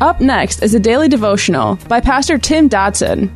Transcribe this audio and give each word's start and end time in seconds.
Up 0.00 0.18
next 0.18 0.62
is 0.62 0.74
a 0.74 0.80
daily 0.80 1.08
devotional 1.08 1.76
by 1.86 2.00
Pastor 2.00 2.38
Tim 2.38 2.68
Dodson, 2.68 3.28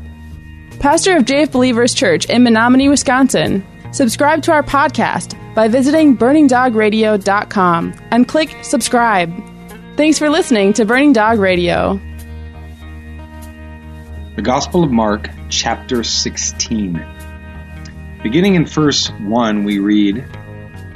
pastor 0.81 1.15
of 1.15 1.25
JF 1.25 1.53
Believers 1.53 1.93
Church 1.93 2.25
in 2.31 2.43
Menominee, 2.43 2.89
Wisconsin. 2.89 3.63
Subscribe 3.93 4.43
to 4.45 4.53
our 4.53 4.63
podcast 4.63 5.37
by 5.55 5.69
visiting 5.69 6.17
burningdogradio.com 6.17 7.95
and 8.11 8.27
click 8.27 8.57
subscribe. 8.63 9.31
Thanks 9.99 10.19
for 10.19 10.31
listening 10.31 10.73
to 10.73 10.87
Burning 10.87 11.13
Dog 11.13 11.39
Radio. 11.39 12.01
The 14.37 14.43
Gospel 14.43 14.85
of 14.85 14.91
Mark, 14.91 15.29
chapter 15.51 16.03
16. 16.03 16.95
Beginning 18.23 18.55
in 18.55 18.65
verse 18.65 19.11
1, 19.11 19.65
we 19.65 19.81
read 19.81 20.25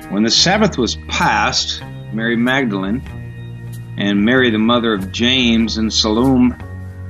When 0.08 0.22
the 0.22 0.30
Sabbath 0.30 0.78
was 0.78 0.96
past, 1.08 1.82
Mary 2.14 2.36
Magdalene 2.36 3.02
and 3.98 4.24
Mary, 4.24 4.50
the 4.50 4.58
mother 4.58 4.94
of 4.94 5.10
James 5.10 5.76
and 5.76 5.92
Salome, 5.92 6.54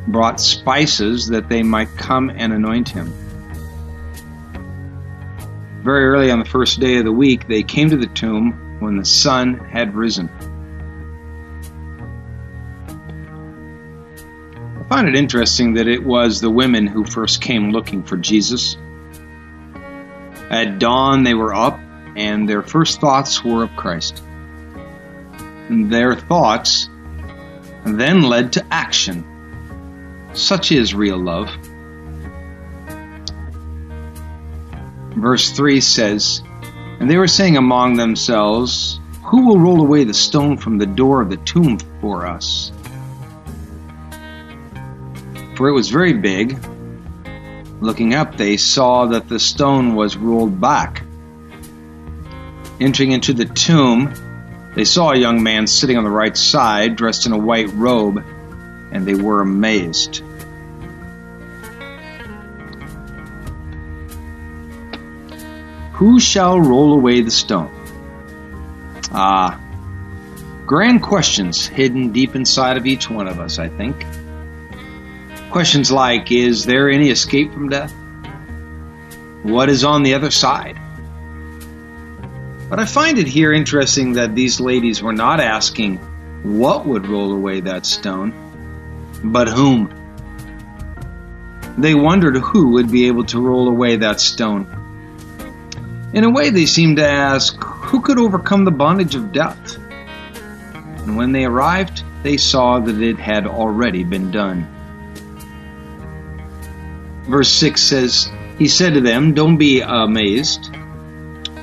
brought 0.07 0.41
spices 0.41 1.29
that 1.29 1.51
they 1.51 1.63
might 1.63 1.95
come 1.99 2.31
and 2.31 2.51
anoint 2.51 2.89
him. 2.89 3.13
Very 5.83 6.07
early 6.07 6.31
on 6.31 6.39
the 6.39 6.47
first 6.47 6.81
day 6.81 6.97
of 6.97 7.05
the 7.05 7.13
week, 7.13 7.47
they 7.47 7.63
came 7.63 7.91
to 7.91 7.99
the 7.99 8.07
tomb 8.07 8.79
when 8.81 8.97
the 8.97 9.05
sun 9.05 9.59
had 9.59 9.95
risen. 9.95 10.31
I 14.81 14.89
find 14.89 15.09
it 15.09 15.15
interesting 15.15 15.75
that 15.75 15.89
it 15.89 16.03
was 16.03 16.41
the 16.41 16.51
women 16.51 16.87
who 16.87 17.05
first 17.05 17.43
came 17.43 17.71
looking 17.71 18.03
for 18.03 18.17
Jesus. 18.17 18.79
At 20.49 20.79
dawn, 20.79 21.23
they 21.23 21.35
were 21.35 21.53
up, 21.53 21.79
and 22.17 22.49
their 22.49 22.63
first 22.63 22.99
thoughts 22.99 23.45
were 23.45 23.65
of 23.65 23.77
Christ. 23.77 24.23
Their 25.71 26.15
thoughts 26.15 26.89
then 27.85 28.23
led 28.23 28.55
to 28.55 28.67
action. 28.71 29.25
Such 30.33 30.73
is 30.73 30.95
real 30.95 31.19
love. 31.19 31.49
Verse 35.15 35.51
3 35.51 35.81
says, 35.81 36.43
And 37.01 37.11
they 37.11 37.17
were 37.17 37.27
saying 37.27 37.57
among 37.57 37.97
themselves, 37.97 39.01
Who 39.25 39.47
will 39.47 39.59
roll 39.59 39.81
away 39.81 40.05
the 40.05 40.15
stone 40.15 40.57
from 40.57 40.79
the 40.79 40.87
door 40.87 41.21
of 41.21 41.29
the 41.29 41.37
tomb 41.39 41.79
for 42.01 42.27
us? 42.27 42.73
For 45.57 45.69
it 45.69 45.73
was 45.73 45.91
very 45.91 46.13
big. 46.13 46.59
Looking 47.81 48.15
up, 48.15 48.37
they 48.37 48.57
saw 48.57 49.07
that 49.07 49.29
the 49.29 49.39
stone 49.39 49.95
was 49.97 50.17
rolled 50.17 50.61
back. 50.61 51.03
Entering 52.81 53.13
into 53.13 53.33
the 53.33 53.45
tomb, 53.45 54.15
they 54.79 54.85
saw 54.85 55.11
a 55.11 55.19
young 55.19 55.43
man 55.43 55.67
sitting 55.67 55.97
on 55.97 56.05
the 56.05 56.11
right 56.11 56.37
side, 56.37 56.95
dressed 56.95 57.27
in 57.27 57.33
a 57.33 57.37
white 57.37 57.69
robe, 57.73 58.25
and 58.93 59.05
they 59.05 59.17
were 59.17 59.41
amazed. 59.41 60.23
Who 65.95 66.21
shall 66.21 66.61
roll 66.61 66.93
away 66.93 67.23
the 67.23 67.31
stone? 67.33 67.75
Ah, 69.11 69.61
grand 70.65 71.03
questions 71.03 71.67
hidden 71.67 72.13
deep 72.13 72.37
inside 72.37 72.77
of 72.77 72.87
each 72.87 73.11
one 73.11 73.27
of 73.27 73.41
us, 73.41 73.59
I 73.59 73.69
think. 73.69 74.07
Questions 75.51 75.91
like 75.91 76.31
Is 76.31 76.65
there 76.65 76.89
any 76.89 77.11
escape 77.11 77.53
from 77.53 77.69
death? 77.69 77.93
What 79.43 79.71
is 79.71 79.83
on 79.83 80.05
the 80.05 80.15
other 80.15 80.31
side? 80.31 80.79
But 82.69 82.81
I 82.81 82.85
find 82.85 83.19
it 83.19 83.27
here 83.27 83.53
interesting 83.53 84.13
that 84.15 84.35
these 84.35 84.61
ladies 84.61 85.03
were 85.03 85.13
not 85.13 85.41
asking 85.41 85.97
what 86.43 86.87
would 86.87 87.07
roll 87.07 87.33
away 87.33 87.61
that 87.61 87.87
stone, 87.87 88.33
but 89.25 89.49
whom. 89.49 89.95
They 91.79 91.95
wondered 91.95 92.37
who 92.37 92.71
would 92.73 92.91
be 92.91 93.07
able 93.07 93.25
to 93.27 93.41
roll 93.41 93.69
away 93.69 93.97
that 93.97 94.21
stone. 94.21 94.67
In 96.13 96.25
a 96.25 96.31
way, 96.31 96.51
they 96.51 96.67
seemed 96.67 96.97
to 96.97 97.09
ask 97.09 97.63
who 97.63 98.01
could 98.01 98.19
overcome 98.19 98.65
the 98.65 98.71
bondage 98.71 99.15
of 99.15 99.33
death. 99.33 99.77
And 99.77 101.17
when 101.17 101.33
they 101.33 101.45
arrived, 101.45 102.03
they 102.23 102.37
saw 102.37 102.81
that 102.81 103.01
it 103.01 103.19
had 103.19 103.47
already 103.47 104.05
been 104.05 104.31
done. 104.31 104.67
Verse 107.29 107.51
6 107.51 107.81
says, 107.81 108.31
He 108.59 108.69
said 108.69 108.95
to 108.95 109.01
them, 109.01 109.35
Don't 109.35 109.57
be 109.57 109.81
amazed. 109.81 110.68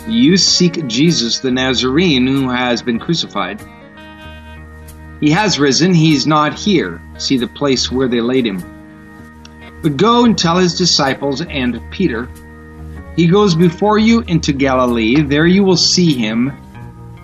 You 0.08 0.38
seek 0.38 0.86
Jesus 0.88 1.40
the 1.40 1.52
Nazarene 1.52 2.28
who 2.28 2.50
has 2.50 2.84
been 2.84 3.00
crucified. 3.00 3.60
He 5.20 5.32
has 5.32 5.58
risen, 5.58 5.94
he's 5.94 6.28
not 6.28 6.54
here. 6.54 7.02
See 7.18 7.38
the 7.38 7.48
place 7.48 7.92
where 7.92 8.08
they 8.08 8.22
laid 8.22 8.46
him. 8.46 8.64
But 9.82 9.98
go 9.98 10.26
and 10.26 10.38
tell 10.38 10.58
his 10.58 10.78
disciples 10.78 11.42
and 11.42 11.82
Peter, 11.92 12.30
He 13.16 13.28
goes 13.28 13.56
before 13.56 13.98
you 13.98 14.22
into 14.22 14.54
Galilee. 14.54 15.22
There 15.22 15.48
you 15.48 15.64
will 15.64 15.78
see 15.78 16.14
him, 16.14 16.52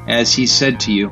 as 0.07 0.33
he 0.33 0.47
said 0.47 0.79
to 0.81 0.91
you. 0.91 1.11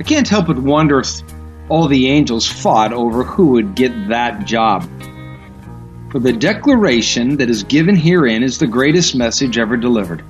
I 0.00 0.02
can't 0.02 0.28
help 0.28 0.46
but 0.46 0.58
wonder 0.58 1.00
if 1.00 1.22
all 1.68 1.86
the 1.86 2.08
angels 2.08 2.46
fought 2.46 2.92
over 2.92 3.22
who 3.22 3.48
would 3.48 3.74
get 3.74 4.08
that 4.08 4.44
job. 4.44 4.88
For 6.10 6.18
the 6.18 6.32
declaration 6.32 7.36
that 7.36 7.50
is 7.50 7.64
given 7.64 7.94
herein 7.94 8.42
is 8.42 8.56
the 8.56 8.66
greatest 8.66 9.14
message 9.14 9.58
ever 9.58 9.76
delivered. 9.76 10.24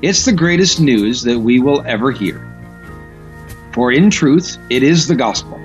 It's 0.00 0.24
the 0.24 0.32
greatest 0.32 0.78
news 0.78 1.22
that 1.22 1.40
we 1.40 1.58
will 1.58 1.82
ever 1.84 2.12
hear. 2.12 2.40
For 3.72 3.90
in 3.90 4.10
truth, 4.10 4.56
it 4.70 4.84
is 4.84 5.08
the 5.08 5.16
gospel, 5.16 5.60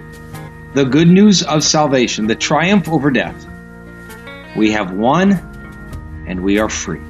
the 0.74 0.86
good 0.86 1.08
news 1.08 1.44
of 1.44 1.64
salvation, 1.64 2.26
the 2.26 2.36
triumph 2.36 2.90
over 2.90 3.12
death. 3.12 3.48
We 4.58 4.72
have 4.72 4.92
won 4.92 5.34
and 6.28 6.42
we 6.42 6.58
are 6.58 6.70
free. 6.70 7.02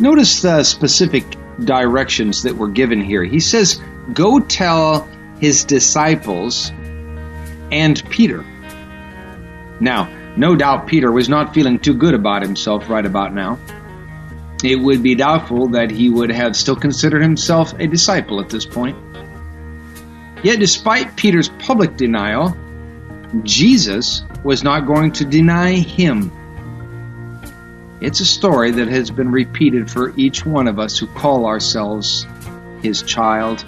Notice 0.00 0.40
the 0.40 0.64
specific 0.64 1.24
directions 1.62 2.44
that 2.44 2.56
were 2.56 2.68
given 2.68 3.02
here. 3.02 3.24
He 3.24 3.40
says, 3.40 3.82
Go 4.14 4.40
tell 4.40 5.06
his 5.38 5.64
disciples 5.64 6.70
and 7.70 8.02
Peter. 8.08 8.42
Now, 9.80 10.08
no 10.36 10.54
doubt 10.54 10.86
Peter 10.86 11.10
was 11.10 11.28
not 11.28 11.54
feeling 11.54 11.78
too 11.78 11.94
good 11.94 12.14
about 12.14 12.42
himself 12.42 12.88
right 12.88 13.04
about 13.04 13.34
now. 13.34 13.58
It 14.64 14.76
would 14.76 15.02
be 15.02 15.14
doubtful 15.14 15.68
that 15.68 15.90
he 15.90 16.08
would 16.08 16.30
have 16.30 16.56
still 16.56 16.76
considered 16.76 17.22
himself 17.22 17.74
a 17.78 17.86
disciple 17.86 18.40
at 18.40 18.48
this 18.48 18.64
point. 18.64 18.96
Yet, 20.42 20.58
despite 20.58 21.16
Peter's 21.16 21.48
public 21.48 21.96
denial, 21.96 22.56
Jesus 23.42 24.22
was 24.44 24.62
not 24.62 24.86
going 24.86 25.12
to 25.12 25.24
deny 25.24 25.72
him. 25.72 26.30
It's 28.00 28.20
a 28.20 28.26
story 28.26 28.70
that 28.72 28.88
has 28.88 29.10
been 29.10 29.30
repeated 29.30 29.90
for 29.90 30.12
each 30.16 30.44
one 30.44 30.68
of 30.68 30.78
us 30.78 30.98
who 30.98 31.06
call 31.06 31.46
ourselves 31.46 32.26
his 32.82 33.02
child. 33.02 33.64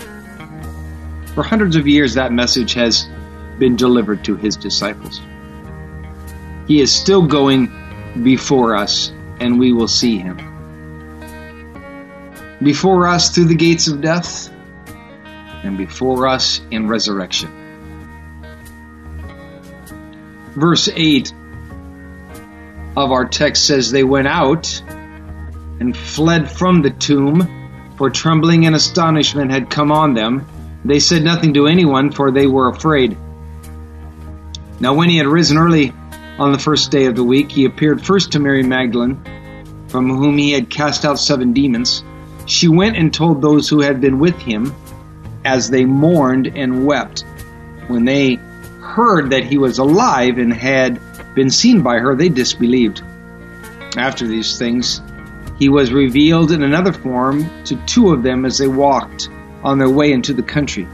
For 1.34 1.42
hundreds 1.42 1.76
of 1.76 1.86
years, 1.86 2.14
that 2.14 2.32
message 2.32 2.74
has 2.74 3.08
been 3.58 3.76
delivered 3.76 4.24
to 4.24 4.36
his 4.36 4.56
disciples. 4.56 5.20
He 6.68 6.80
is 6.82 6.94
still 6.94 7.26
going 7.26 7.72
before 8.22 8.76
us, 8.76 9.10
and 9.40 9.58
we 9.58 9.72
will 9.72 9.88
see 9.88 10.18
him. 10.18 10.36
Before 12.62 13.08
us 13.08 13.30
through 13.30 13.46
the 13.46 13.54
gates 13.54 13.88
of 13.88 14.02
death, 14.02 14.50
and 15.64 15.78
before 15.78 16.28
us 16.28 16.60
in 16.70 16.86
resurrection. 16.86 17.48
Verse 20.54 20.90
8 20.94 21.32
of 22.96 23.12
our 23.12 23.24
text 23.24 23.66
says, 23.66 23.90
They 23.90 24.04
went 24.04 24.28
out 24.28 24.82
and 25.80 25.96
fled 25.96 26.50
from 26.50 26.82
the 26.82 26.90
tomb, 26.90 27.94
for 27.96 28.10
trembling 28.10 28.66
and 28.66 28.76
astonishment 28.76 29.50
had 29.50 29.70
come 29.70 29.90
on 29.90 30.12
them. 30.12 30.46
They 30.84 31.00
said 31.00 31.24
nothing 31.24 31.54
to 31.54 31.66
anyone, 31.66 32.12
for 32.12 32.30
they 32.30 32.46
were 32.46 32.68
afraid. 32.68 33.16
Now, 34.80 34.94
when 34.94 35.08
he 35.08 35.16
had 35.16 35.26
risen 35.26 35.56
early 35.56 35.92
on 36.38 36.52
the 36.52 36.58
first 36.58 36.90
day 36.90 37.06
of 37.06 37.16
the 37.16 37.24
week, 37.24 37.50
he 37.50 37.64
appeared 37.64 38.04
first 38.04 38.32
to 38.32 38.38
Mary 38.38 38.62
Magdalene, 38.62 39.20
from 39.88 40.08
whom 40.08 40.38
he 40.38 40.52
had 40.52 40.70
cast 40.70 41.04
out 41.04 41.18
seven 41.18 41.52
demons. 41.52 42.04
She 42.46 42.68
went 42.68 42.96
and 42.96 43.12
told 43.12 43.42
those 43.42 43.68
who 43.68 43.80
had 43.80 44.00
been 44.00 44.18
with 44.18 44.36
him 44.38 44.72
as 45.44 45.68
they 45.68 45.84
mourned 45.84 46.46
and 46.46 46.86
wept. 46.86 47.24
When 47.88 48.04
they 48.04 48.34
heard 48.80 49.30
that 49.30 49.44
he 49.44 49.58
was 49.58 49.78
alive 49.78 50.38
and 50.38 50.52
had 50.52 51.00
been 51.34 51.50
seen 51.50 51.82
by 51.82 51.98
her, 51.98 52.14
they 52.14 52.28
disbelieved. 52.28 53.02
After 53.96 54.26
these 54.26 54.58
things, 54.58 55.02
he 55.58 55.68
was 55.68 55.92
revealed 55.92 56.52
in 56.52 56.62
another 56.62 56.92
form 56.92 57.64
to 57.64 57.76
two 57.86 58.12
of 58.12 58.22
them 58.22 58.44
as 58.44 58.58
they 58.58 58.68
walked 58.68 59.28
on 59.64 59.78
their 59.78 59.90
way 59.90 60.12
into 60.12 60.32
the 60.32 60.42
country. 60.42 60.86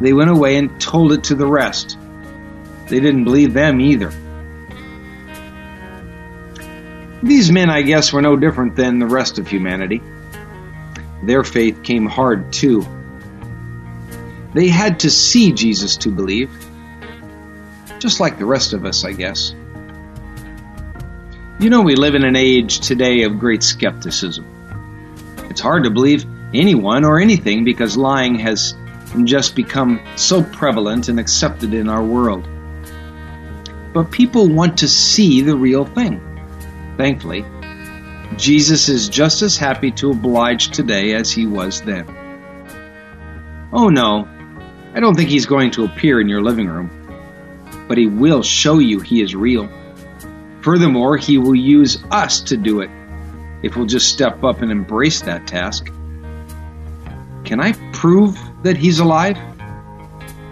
They 0.00 0.12
went 0.12 0.30
away 0.30 0.56
and 0.56 0.78
told 0.78 1.12
it 1.12 1.24
to 1.24 1.34
the 1.34 1.46
rest. 1.46 1.96
They 2.88 3.00
didn't 3.00 3.24
believe 3.24 3.54
them 3.54 3.80
either. 3.80 4.12
These 7.26 7.50
men, 7.50 7.70
I 7.70 7.82
guess, 7.82 8.12
were 8.12 8.22
no 8.22 8.36
different 8.36 8.76
than 8.76 9.00
the 9.00 9.06
rest 9.06 9.40
of 9.40 9.48
humanity. 9.48 10.00
Their 11.24 11.42
faith 11.42 11.82
came 11.82 12.06
hard 12.06 12.52
too. 12.52 12.86
They 14.54 14.68
had 14.68 15.00
to 15.00 15.10
see 15.10 15.50
Jesus 15.50 15.96
to 15.98 16.10
believe. 16.10 16.50
Just 17.98 18.20
like 18.20 18.38
the 18.38 18.46
rest 18.46 18.74
of 18.74 18.84
us, 18.84 19.04
I 19.04 19.10
guess. 19.12 19.52
You 21.58 21.68
know, 21.68 21.82
we 21.82 21.96
live 21.96 22.14
in 22.14 22.24
an 22.24 22.36
age 22.36 22.78
today 22.78 23.22
of 23.24 23.40
great 23.40 23.64
skepticism. 23.64 24.46
It's 25.50 25.60
hard 25.60 25.82
to 25.82 25.90
believe 25.90 26.24
anyone 26.54 27.04
or 27.04 27.18
anything 27.18 27.64
because 27.64 27.96
lying 27.96 28.36
has 28.38 28.76
just 29.24 29.56
become 29.56 30.00
so 30.14 30.44
prevalent 30.44 31.08
and 31.08 31.18
accepted 31.18 31.74
in 31.74 31.88
our 31.88 32.04
world. 32.04 32.46
But 33.92 34.12
people 34.12 34.48
want 34.48 34.78
to 34.78 34.88
see 34.88 35.40
the 35.40 35.56
real 35.56 35.86
thing. 35.86 36.35
Thankfully, 36.96 37.44
Jesus 38.36 38.88
is 38.88 39.08
just 39.08 39.42
as 39.42 39.56
happy 39.56 39.90
to 39.92 40.10
oblige 40.10 40.68
today 40.68 41.14
as 41.14 41.30
he 41.30 41.46
was 41.46 41.82
then. 41.82 42.06
Oh 43.72 43.88
no, 43.88 44.28
I 44.94 45.00
don't 45.00 45.14
think 45.14 45.28
he's 45.28 45.46
going 45.46 45.70
to 45.72 45.84
appear 45.84 46.20
in 46.20 46.28
your 46.28 46.42
living 46.42 46.68
room, 46.68 46.90
but 47.88 47.98
he 47.98 48.06
will 48.06 48.42
show 48.42 48.78
you 48.78 49.00
he 49.00 49.20
is 49.20 49.34
real. 49.34 49.68
Furthermore, 50.62 51.16
he 51.16 51.38
will 51.38 51.54
use 51.54 52.02
us 52.10 52.40
to 52.40 52.56
do 52.56 52.80
it 52.80 52.90
if 53.62 53.76
we'll 53.76 53.86
just 53.86 54.08
step 54.08 54.42
up 54.42 54.62
and 54.62 54.70
embrace 54.70 55.20
that 55.22 55.46
task. 55.46 55.86
Can 57.44 57.60
I 57.60 57.72
prove 57.92 58.38
that 58.62 58.76
he's 58.76 58.98
alive? 58.98 59.38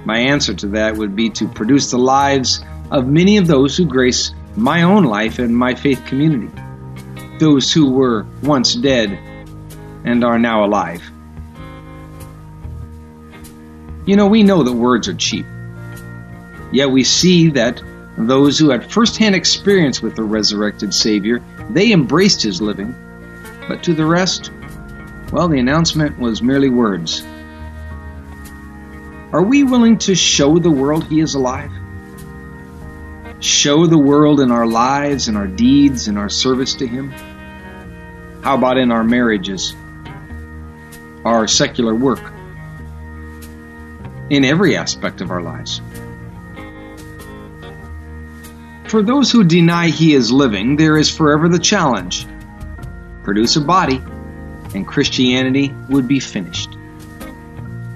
My 0.04 0.18
answer 0.18 0.54
to 0.54 0.68
that 0.68 0.96
would 0.96 1.16
be 1.16 1.30
to 1.30 1.48
produce 1.48 1.90
the 1.90 1.98
lives 1.98 2.62
of 2.90 3.06
many 3.06 3.38
of 3.38 3.46
those 3.46 3.76
who 3.76 3.86
grace 3.86 4.32
my 4.56 4.82
own 4.82 5.04
life 5.04 5.38
and 5.38 5.56
my 5.56 5.74
faith 5.74 6.04
community, 6.06 6.50
those 7.38 7.72
who 7.72 7.90
were 7.90 8.26
once 8.42 8.74
dead 8.74 9.10
and 10.04 10.22
are 10.24 10.38
now 10.38 10.64
alive. 10.64 11.02
You 14.06 14.16
know, 14.16 14.26
we 14.26 14.42
know 14.42 14.62
that 14.62 14.72
words 14.72 15.08
are 15.08 15.14
cheap. 15.14 15.46
Yet 16.72 16.90
we 16.90 17.04
see 17.04 17.50
that 17.50 17.82
those 18.18 18.58
who 18.58 18.70
had 18.70 18.90
firsthand 18.90 19.34
experience 19.34 20.02
with 20.02 20.14
the 20.14 20.22
resurrected 20.22 20.92
Savior, 20.94 21.42
they 21.70 21.92
embraced 21.92 22.42
his 22.42 22.60
living. 22.60 22.94
But 23.66 23.82
to 23.84 23.94
the 23.94 24.04
rest, 24.04 24.52
well, 25.32 25.48
the 25.48 25.58
announcement 25.58 26.18
was 26.18 26.42
merely 26.42 26.68
words. 26.68 27.24
Are 29.32 29.42
we 29.42 29.64
willing 29.64 29.98
to 29.98 30.14
show 30.14 30.58
the 30.58 30.70
world 30.70 31.04
he 31.04 31.20
is 31.20 31.34
alive? 31.34 31.72
Show 33.44 33.86
the 33.86 33.98
world 33.98 34.40
in 34.40 34.50
our 34.50 34.66
lives, 34.66 35.28
in 35.28 35.36
our 35.36 35.46
deeds, 35.46 36.08
in 36.08 36.16
our 36.16 36.30
service 36.30 36.76
to 36.76 36.86
him? 36.86 37.10
How 38.40 38.54
about 38.54 38.78
in 38.78 38.90
our 38.90 39.04
marriages, 39.04 39.76
our 41.26 41.46
secular 41.46 41.94
work, 41.94 42.22
in 44.30 44.46
every 44.46 44.78
aspect 44.78 45.20
of 45.20 45.30
our 45.30 45.42
lives? 45.42 45.82
For 48.88 49.02
those 49.02 49.30
who 49.30 49.44
deny 49.44 49.88
he 49.88 50.14
is 50.14 50.32
living, 50.32 50.76
there 50.76 50.96
is 50.96 51.14
forever 51.14 51.46
the 51.46 51.58
challenge 51.58 52.26
produce 53.24 53.56
a 53.56 53.60
body, 53.60 54.00
and 54.74 54.86
Christianity 54.86 55.70
would 55.90 56.08
be 56.08 56.18
finished. 56.18 56.72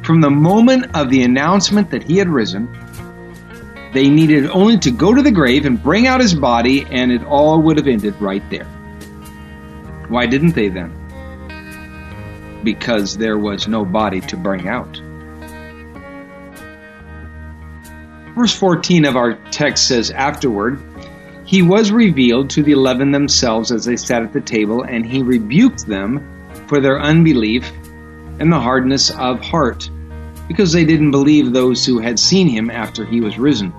From 0.03 0.21
the 0.21 0.31
moment 0.31 0.95
of 0.95 1.09
the 1.09 1.23
announcement 1.23 1.91
that 1.93 2.03
he 2.03 2.19
had 2.19 2.29
risen, 2.29 2.69
they 3.93 4.09
needed 4.09 4.51
only 4.51 4.79
to 4.79 4.91
go 4.91 5.15
to 5.15 5.23
the 5.23 5.31
grave 5.31 5.65
and 5.65 5.83
bring 5.83 6.07
out 6.07 6.21
his 6.21 6.35
body, 6.35 6.87
and 6.91 7.11
it 7.11 7.25
all 7.25 7.61
would 7.63 7.77
have 7.77 7.87
ended 7.87 8.21
right 8.21 8.43
there. 8.51 8.67
Why 10.09 10.27
didn't 10.27 10.53
they 10.55 10.69
then? 10.69 10.93
Because 12.65 13.17
there 13.17 13.39
was 13.39 13.69
no 13.69 13.85
body 13.85 14.21
to 14.23 14.37
bring 14.37 14.69
out. 14.69 15.01
Verse 18.35 18.55
14 18.55 19.05
of 19.05 19.17
our 19.17 19.35
text 19.51 19.89
says, 19.89 20.11
Afterward, 20.11 20.81
he 21.45 21.63
was 21.63 21.91
revealed 21.91 22.51
to 22.51 22.63
the 22.63 22.73
eleven 22.73 23.11
themselves 23.11 23.73
as 23.73 23.85
they 23.85 23.97
sat 23.97 24.23
at 24.23 24.33
the 24.33 24.41
table, 24.41 24.83
and 24.83 25.05
he 25.05 25.23
rebuked 25.23 25.87
them 25.87 26.23
for 26.69 26.81
their 26.81 27.01
unbelief 27.01 27.73
and 28.39 28.53
the 28.53 28.61
hardness 28.61 29.11
of 29.11 29.41
heart, 29.41 29.91
because 30.49 30.73
they 30.73 30.85
didn't 30.85 31.13
believe 31.13 31.53
those 31.53 31.85
who 31.87 31.99
had 31.99 32.19
seen 32.19 32.49
him 32.49 32.71
after 32.71 33.05
he 33.05 33.21
was 33.21 33.39
risen. 33.39 33.73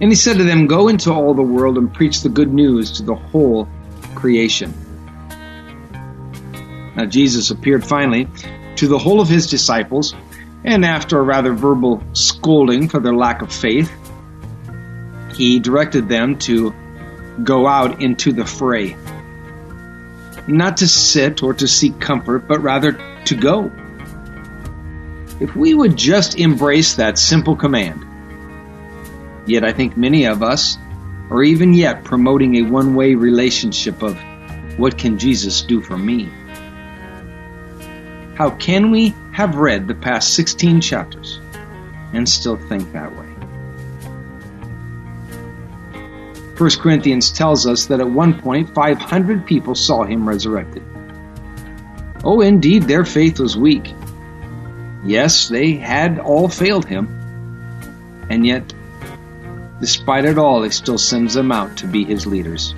And 0.00 0.10
he 0.10 0.16
said 0.16 0.36
to 0.36 0.44
them, 0.44 0.66
Go 0.66 0.88
into 0.88 1.12
all 1.12 1.32
the 1.32 1.42
world 1.42 1.78
and 1.78 1.92
preach 1.92 2.20
the 2.20 2.28
good 2.28 2.52
news 2.52 2.90
to 2.92 3.02
the 3.02 3.14
whole 3.14 3.66
creation. 4.14 4.74
Now, 6.94 7.06
Jesus 7.06 7.50
appeared 7.50 7.86
finally 7.86 8.28
to 8.76 8.88
the 8.88 8.98
whole 8.98 9.20
of 9.20 9.28
his 9.28 9.46
disciples 9.46 10.14
and 10.66 10.84
after 10.84 11.18
a 11.18 11.22
rather 11.22 11.52
verbal 11.52 12.02
scolding 12.12 12.88
for 12.88 12.98
their 12.98 13.14
lack 13.14 13.40
of 13.40 13.52
faith, 13.52 13.90
he 15.36 15.60
directed 15.60 16.08
them 16.08 16.38
to 16.40 16.74
go 17.44 17.68
out 17.68 18.02
into 18.02 18.32
the 18.32 18.44
fray. 18.44 18.96
Not 20.48 20.78
to 20.78 20.88
sit 20.88 21.42
or 21.44 21.54
to 21.54 21.68
seek 21.68 22.00
comfort, 22.00 22.48
but 22.48 22.62
rather 22.62 22.98
to 23.26 23.36
go. 23.36 23.70
If 25.38 25.54
we 25.54 25.74
would 25.74 25.96
just 25.96 26.38
embrace 26.38 26.94
that 26.94 27.18
simple 27.18 27.56
command, 27.56 28.04
yet 29.46 29.64
I 29.64 29.72
think 29.72 29.96
many 29.96 30.24
of 30.24 30.42
us 30.42 30.78
are 31.30 31.42
even 31.42 31.74
yet 31.74 32.04
promoting 32.04 32.56
a 32.56 32.62
one 32.62 32.94
way 32.94 33.14
relationship 33.14 34.02
of 34.02 34.16
what 34.78 34.96
can 34.96 35.18
Jesus 35.18 35.62
do 35.62 35.82
for 35.82 35.96
me? 35.96 36.30
How 38.34 38.50
can 38.50 38.90
we 38.90 39.14
have 39.32 39.56
read 39.56 39.88
the 39.88 39.94
past 39.94 40.34
16 40.34 40.80
chapters 40.80 41.40
and 42.12 42.28
still 42.28 42.56
think 42.56 42.92
that 42.92 43.14
way? 43.16 43.26
1 46.58 46.70
Corinthians 46.80 47.30
tells 47.30 47.66
us 47.66 47.86
that 47.86 48.00
at 48.00 48.08
one 48.08 48.40
point 48.40 48.74
500 48.74 49.44
people 49.44 49.74
saw 49.74 50.04
him 50.04 50.26
resurrected. 50.26 50.82
Oh, 52.24 52.40
indeed, 52.40 52.84
their 52.84 53.04
faith 53.04 53.38
was 53.38 53.56
weak. 53.56 53.94
Yes, 55.04 55.48
they 55.48 55.72
had 55.74 56.18
all 56.18 56.48
failed 56.48 56.86
him. 56.86 57.08
And 58.28 58.46
yet, 58.46 58.72
despite 59.80 60.24
it 60.24 60.38
all, 60.38 60.62
he 60.62 60.70
still 60.70 60.98
sends 60.98 61.34
them 61.34 61.52
out 61.52 61.76
to 61.78 61.86
be 61.86 62.04
his 62.04 62.26
leaders. 62.26 62.74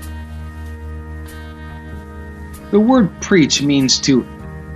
The 2.70 2.80
word 2.80 3.22
preach 3.22 3.62
means 3.62 3.98
to 4.00 4.26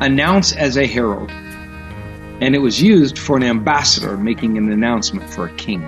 announce 0.01 0.53
as 0.57 0.79
a 0.79 0.87
herald, 0.87 1.31
and 1.31 2.55
it 2.55 2.59
was 2.59 2.81
used 2.81 3.19
for 3.19 3.37
an 3.37 3.43
ambassador 3.43 4.17
making 4.17 4.57
an 4.57 4.73
announcement 4.73 5.29
for 5.29 5.47
a 5.47 5.55
king. 5.57 5.87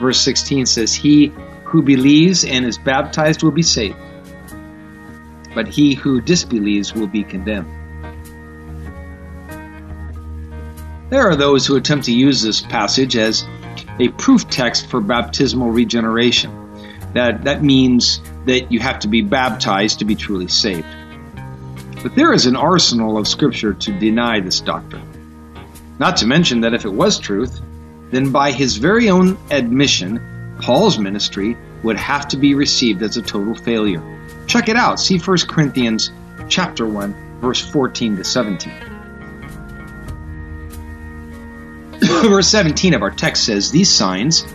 Verse 0.00 0.20
16 0.20 0.66
says, 0.66 0.94
He 0.94 1.32
who 1.64 1.82
believes 1.82 2.44
and 2.44 2.64
is 2.64 2.78
baptized 2.78 3.42
will 3.42 3.50
be 3.50 3.62
saved, 3.62 3.98
but 5.54 5.66
he 5.66 5.94
who 5.94 6.20
disbelieves 6.20 6.94
will 6.94 7.08
be 7.08 7.24
condemned. 7.24 7.83
There 11.10 11.28
are 11.28 11.36
those 11.36 11.66
who 11.66 11.76
attempt 11.76 12.06
to 12.06 12.12
use 12.12 12.42
this 12.42 12.60
passage 12.62 13.16
as 13.16 13.44
a 13.98 14.08
proof 14.08 14.48
text 14.48 14.88
for 14.88 15.00
baptismal 15.00 15.70
regeneration. 15.70 16.50
That, 17.12 17.44
that 17.44 17.62
means 17.62 18.20
that 18.46 18.72
you 18.72 18.80
have 18.80 18.98
to 19.00 19.08
be 19.08 19.22
baptized 19.22 19.98
to 19.98 20.04
be 20.04 20.14
truly 20.14 20.48
saved. 20.48 20.86
But 22.02 22.14
there 22.16 22.32
is 22.32 22.46
an 22.46 22.56
arsenal 22.56 23.16
of 23.16 23.28
scripture 23.28 23.74
to 23.74 23.98
deny 23.98 24.40
this 24.40 24.60
doctrine. 24.60 25.08
Not 25.98 26.16
to 26.18 26.26
mention 26.26 26.60
that 26.62 26.74
if 26.74 26.84
it 26.84 26.92
was 26.92 27.18
truth, 27.18 27.60
then 28.10 28.30
by 28.30 28.50
his 28.50 28.76
very 28.76 29.10
own 29.10 29.38
admission, 29.50 30.56
Paul's 30.60 30.98
ministry 30.98 31.56
would 31.82 31.96
have 31.96 32.28
to 32.28 32.36
be 32.36 32.54
received 32.54 33.02
as 33.02 33.16
a 33.16 33.22
total 33.22 33.54
failure. 33.54 34.02
Check 34.46 34.68
it 34.68 34.76
out. 34.76 34.98
See 34.98 35.18
1 35.18 35.38
Corinthians 35.48 36.10
chapter 36.48 36.86
1, 36.86 37.40
verse 37.40 37.60
14 37.60 38.16
to 38.16 38.24
17. 38.24 38.93
Verse 42.28 42.48
17 42.48 42.94
of 42.94 43.02
our 43.02 43.10
text 43.10 43.44
says, 43.44 43.70
These 43.70 43.90
signs 43.90 44.46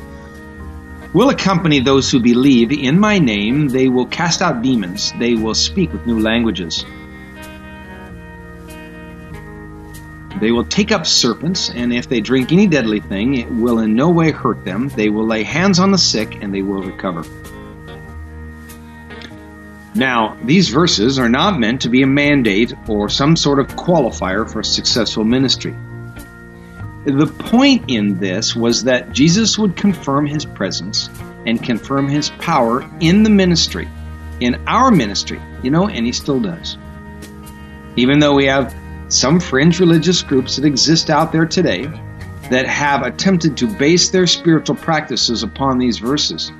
will 1.13 1.29
accompany 1.29 1.79
those 1.79 2.09
who 2.09 2.19
believe 2.19 2.71
in 2.71 2.99
my 2.99 3.19
name. 3.19 3.67
They 3.67 3.89
will 3.89 4.05
cast 4.05 4.41
out 4.41 4.61
demons. 4.61 5.11
They 5.19 5.35
will 5.35 5.55
speak 5.55 5.91
with 5.91 6.05
new 6.05 6.19
languages. 6.19 6.85
They 10.39 10.51
will 10.51 10.63
take 10.63 10.91
up 10.91 11.05
serpents, 11.05 11.69
and 11.69 11.93
if 11.93 12.07
they 12.07 12.21
drink 12.21 12.51
any 12.51 12.67
deadly 12.67 13.01
thing, 13.01 13.35
it 13.35 13.51
will 13.51 13.79
in 13.79 13.95
no 13.95 14.09
way 14.09 14.31
hurt 14.31 14.63
them. 14.63 14.87
They 14.89 15.09
will 15.09 15.25
lay 15.25 15.43
hands 15.43 15.79
on 15.79 15.91
the 15.91 15.97
sick, 15.97 16.41
and 16.41 16.53
they 16.53 16.61
will 16.61 16.81
recover. 16.81 17.23
Now, 19.95 20.37
these 20.43 20.69
verses 20.69 21.19
are 21.19 21.27
not 21.27 21.59
meant 21.59 21.81
to 21.81 21.89
be 21.89 22.03
a 22.03 22.07
mandate 22.07 22.73
or 22.87 23.09
some 23.09 23.35
sort 23.35 23.59
of 23.59 23.67
qualifier 23.67 24.49
for 24.49 24.63
successful 24.63 25.25
ministry. 25.25 25.75
The 27.05 27.27
point 27.27 27.85
in 27.87 28.19
this 28.19 28.55
was 28.55 28.83
that 28.83 29.13
Jesus 29.13 29.57
would 29.57 29.77
confirm 29.77 30.25
his 30.25 30.45
presence 30.45 31.09
and 31.45 31.63
confirm 31.63 32.09
his 32.09 32.29
power 32.29 32.87
in 32.99 33.23
the 33.23 33.29
ministry, 33.29 33.87
in 34.41 34.55
our 34.67 34.91
ministry, 34.91 35.41
you 35.63 35.71
know, 35.71 35.87
and 35.87 36.05
he 36.05 36.11
still 36.11 36.41
does. 36.41 36.77
Even 37.95 38.19
though 38.19 38.35
we 38.35 38.45
have 38.45 38.75
some 39.07 39.39
fringe 39.39 39.79
religious 39.79 40.21
groups 40.21 40.57
that 40.57 40.65
exist 40.65 41.09
out 41.09 41.31
there 41.31 41.45
today 41.45 41.87
that 42.49 42.67
have 42.67 43.03
attempted 43.03 43.57
to 43.57 43.67
base 43.67 44.09
their 44.09 44.27
spiritual 44.27 44.75
practices 44.75 45.43
upon 45.43 45.77
these 45.77 45.99
verses. 45.99 46.51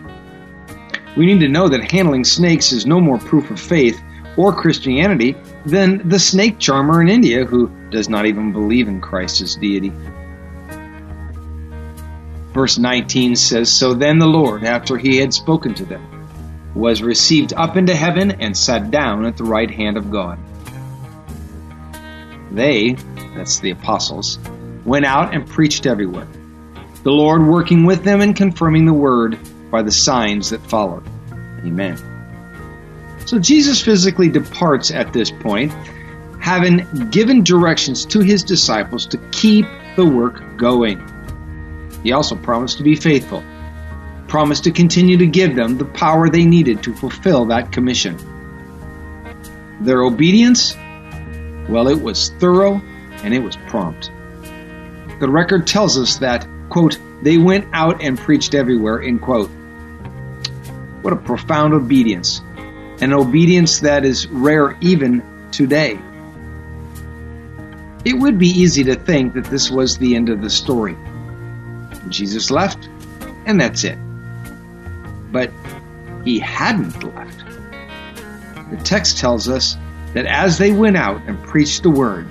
We 1.18 1.26
need 1.26 1.40
to 1.40 1.48
know 1.48 1.68
that 1.68 1.92
handling 1.92 2.24
snakes 2.24 2.72
is 2.72 2.86
no 2.86 3.00
more 3.02 3.18
proof 3.18 3.52
of 3.52 3.60
faith 3.60 4.02
or 4.38 4.54
Christianity 4.54 5.36
than 5.66 6.08
the 6.08 6.20
snake 6.20 6.60
charmer 6.60 7.02
in 7.02 7.10
India 7.10 7.46
who 7.46 7.70
does 7.90 8.08
not 8.08 8.26
even 8.26 8.54
believe 8.54 8.88
in 8.88 9.02
Christ 9.02 9.42
as 9.42 9.56
deity. 9.56 9.92
Verse 12.54 12.78
19 12.78 13.36
says 13.36 13.72
So 13.72 13.94
then 13.94 14.20
the 14.20 14.28
Lord, 14.28 14.64
after 14.64 14.98
he 14.98 15.18
had 15.18 15.34
spoken 15.34 15.74
to 15.76 15.86
them, 15.86 16.74
was 16.74 17.02
received 17.02 17.54
up 17.54 17.78
into 17.78 17.96
heaven 17.96 18.32
and 18.32 18.56
sat 18.56 18.92
down 18.92 19.26
at 19.26 19.38
the 19.38 19.44
right 19.44 19.70
hand 19.70 19.98
of 19.98 20.12
God. 20.12 20.40
They, 22.52 22.94
that's 23.36 23.60
the 23.60 23.72
apostles, 23.72 24.40
went 24.86 25.06
out 25.06 25.34
and 25.34 25.48
preached 25.48 25.86
everywhere, 25.86 26.28
the 27.04 27.12
Lord 27.12 27.46
working 27.46 27.86
with 27.86 28.04
them 28.04 28.22
and 28.22 28.36
confirming 28.36 28.86
the 28.86 28.94
word 28.94 29.38
by 29.72 29.82
the 29.84 29.92
signs 29.92 30.50
that 30.50 30.62
followed. 30.62 31.04
Amen. 31.64 31.98
So 33.26 33.38
Jesus 33.38 33.82
physically 33.82 34.30
departs 34.30 34.92
at 34.92 35.14
this 35.14 35.32
point, 35.32 35.72
having 36.40 37.10
given 37.12 37.44
directions 37.44 38.06
to 38.08 38.22
his 38.22 38.44
disciples 38.44 39.06
to 39.08 39.18
keep 39.32 39.66
the 39.96 40.06
work 40.06 40.58
going. 40.58 41.00
He 42.04 42.12
also 42.12 42.36
promised 42.36 42.78
to 42.78 42.84
be 42.84 42.96
faithful, 42.96 43.44
promised 44.28 44.64
to 44.66 44.72
continue 44.72 45.18
to 45.18 45.28
give 45.28 45.56
them 45.56 45.78
the 45.78 45.86
power 45.86 46.30
they 46.30 46.46
needed 46.46 46.84
to 46.84 46.96
fulfill 46.96 47.46
that 47.46 47.72
commission. 47.72 48.18
Their 49.82 50.04
obedience, 50.04 50.76
well, 51.68 51.88
it 51.88 52.02
was 52.02 52.30
thorough 52.40 52.82
and 53.24 53.34
it 53.34 53.40
was 53.40 53.58
prompt. 53.68 54.12
The 55.20 55.30
record 55.30 55.68
tells 55.68 55.98
us 55.98 56.18
that, 56.18 56.48
quote, 56.70 56.98
they 57.22 57.38
went 57.38 57.68
out 57.74 58.02
and 58.02 58.18
preached 58.18 58.56
everywhere, 58.56 59.02
end 59.02 59.22
quote. 59.22 59.50
What 61.02 61.12
a 61.12 61.18
profound 61.18 61.74
obedience, 61.74 62.42
an 63.02 63.14
obedience 63.14 63.80
that 63.80 64.06
is 64.06 64.28
rare 64.28 64.78
even 64.80 65.24
today. 65.52 66.00
It 68.06 68.14
would 68.18 68.40
be 68.40 68.48
easy 68.48 68.86
to 68.86 68.96
think 68.96 69.34
that 69.34 69.46
this 69.46 69.70
was 69.70 69.98
the 69.98 70.16
end 70.16 70.30
of 70.30 70.42
the 70.42 70.50
story. 70.50 70.96
Jesus 72.10 72.52
left, 72.52 72.90
and 73.46 73.60
that's 73.60 73.84
it. 73.84 73.98
But 75.32 75.52
he 76.26 76.40
hadn't 76.40 77.04
left. 77.04 77.44
The 78.72 78.78
text 78.84 79.18
tells 79.18 79.48
us 79.48 79.76
that 80.14 80.26
as 80.26 80.58
they 80.58 80.72
went 80.72 80.98
out 80.98 81.22
and 81.28 81.42
preached 81.44 81.84
the 81.84 81.90
word, 81.90 82.28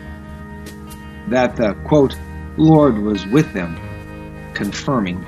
that 1.28 1.56
the 1.56 1.74
quote, 1.84 2.16
Lord 2.56 2.98
was 2.98 3.26
with 3.26 3.52
them, 3.52 3.76
confirming 4.54 5.24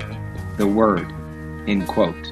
the 0.57 0.67
word, 0.67 1.11
end 1.67 1.87
quote. 1.87 2.31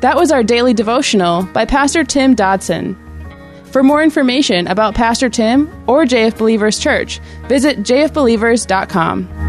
That 0.00 0.16
was 0.16 0.30
our 0.30 0.42
daily 0.42 0.74
devotional 0.74 1.44
by 1.44 1.64
Pastor 1.64 2.04
Tim 2.04 2.34
Dodson. 2.34 3.03
For 3.74 3.82
more 3.82 4.04
information 4.04 4.68
about 4.68 4.94
Pastor 4.94 5.28
Tim 5.28 5.68
or 5.88 6.04
JF 6.04 6.38
Believers 6.38 6.78
Church, 6.78 7.18
visit 7.48 7.78
jfbelievers.com. 7.78 9.43